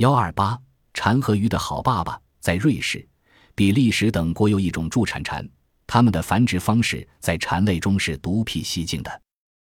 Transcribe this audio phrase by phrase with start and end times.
[0.00, 0.58] 幺二八
[0.94, 3.06] 蝉和鱼的好爸爸在瑞士、
[3.54, 5.46] 比利时等国有一种助产蝉，
[5.86, 9.20] 它们的繁殖方式在蝉类中是独辟蹊径的。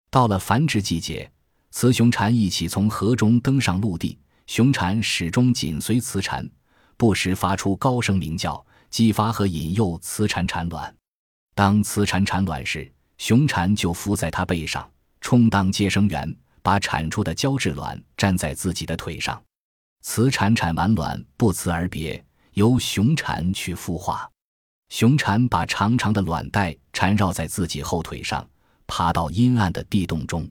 [0.09, 1.29] 到了繁殖季节，
[1.71, 4.17] 雌雄蝉一起从河中登上陆地，
[4.47, 6.49] 雄蝉始终紧随雌蝉，
[6.95, 10.95] 不时发出高声鸣叫，激发和引诱雌蝉产卵。
[11.53, 14.89] 当雌蝉产卵时，雄蝉就伏在它背上，
[15.19, 19.43] 充当接生员，把产出的胶质卵粘在自己的腿上。
[20.01, 24.29] 雌蝉产完卵不辞而别，由雄蝉去孵化。
[24.89, 28.45] 雄蝉把长长的卵带缠绕在自己后腿上，
[28.87, 30.49] 爬到阴暗的地洞中，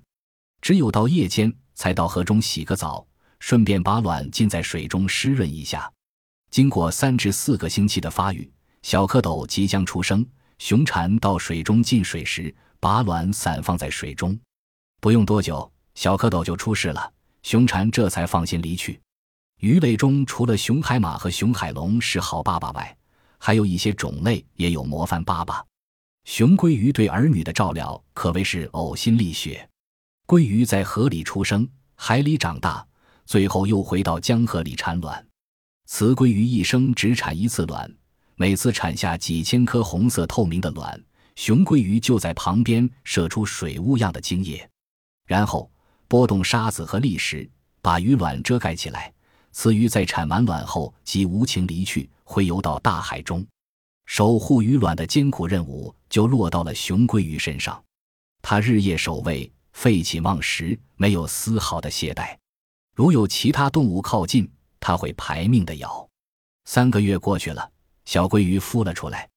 [0.62, 3.06] 只有到夜间才到河中洗个澡，
[3.38, 5.92] 顺便把卵浸在水中湿润一下。
[6.50, 8.50] 经过三至四个星期的发育，
[8.82, 10.26] 小蝌蚪即将出生。
[10.58, 14.38] 雄蝉到水中进水时，把卵散放在水中，
[15.00, 17.12] 不用多久，小蝌蚪就出世了。
[17.42, 19.00] 雄蝉这才放心离去。
[19.60, 22.96] 鱼类中，除了雄海马和雄海龙是好爸爸外，
[23.36, 25.62] 还有一些种类也有模范爸爸。
[26.24, 29.68] 雄鲑鱼对儿女的照料可谓是呕心沥血。
[30.26, 32.86] 鲑鱼在河里出生，海里长大，
[33.26, 35.26] 最后又回到江河里产卵。
[35.86, 37.94] 雌鲑鱼一生只产一次卵，
[38.36, 40.98] 每次产下几千颗红色透明的卵，
[41.36, 44.66] 雄鲑鱼就在旁边射出水雾样的精液，
[45.26, 45.70] 然后
[46.08, 47.46] 拨动沙子和砾石，
[47.82, 49.12] 把鱼卵遮盖起来。
[49.52, 53.44] 雌鱼在产完卵后即无情离去，会游到大海中。
[54.06, 57.82] 守护鱼卵的艰苦任务就落到了雄鲑鱼身上。
[58.42, 62.36] 它日夜守卫，废寝忘食，没有丝毫的懈怠。
[62.94, 66.08] 如有其他动物靠近，它会排命的咬。
[66.64, 67.70] 三个月过去了，
[68.04, 69.28] 小鲑鱼孵了出来。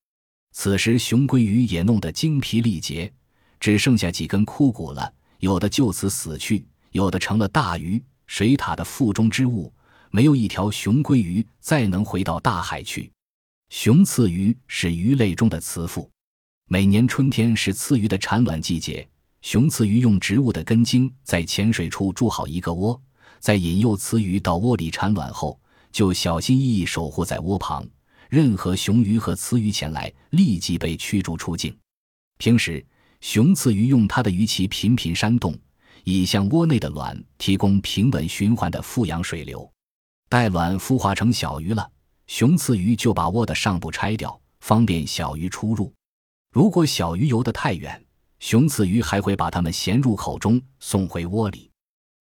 [0.51, 3.11] 此时雄鲑鱼也弄得精疲力竭，
[3.59, 5.11] 只剩下几根枯骨了。
[5.39, 9.73] 有的就此死去，有的成了大鱼、水獭的腹中之物。
[10.15, 13.11] 没有一条雄鲑鱼再能回到大海去。
[13.71, 16.07] 雄刺鱼是鱼类中的雌父，
[16.67, 19.07] 每年春天是刺鱼的产卵季节。
[19.41, 23.01] 雄刺鱼用植物的根茎在浅水处筑好一个窝，
[23.39, 25.59] 在引诱雌鱼到窝里产卵后，
[25.91, 27.83] 就小心翼翼守护在窝旁。
[28.29, 31.75] 任何雄鱼和雌鱼前来，立即被驱逐出境。
[32.37, 32.85] 平时，
[33.19, 35.57] 雄刺鱼用它的鱼鳍频频扇动，
[36.03, 39.72] 以向窝内的卵提供平稳循环的富氧水流。
[40.33, 41.87] 待卵孵化成小鱼了，
[42.25, 45.93] 雄雌鱼就把窝的上部拆掉，方便小鱼出入。
[46.51, 48.03] 如果小鱼游得太远，
[48.39, 51.69] 雄雌鱼还会把它们衔入口中送回窝里。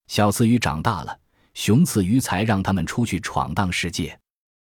[0.09, 1.19] 小雌鱼长大了，
[1.55, 4.21] 雄雌鱼才让它们出去闯荡世界。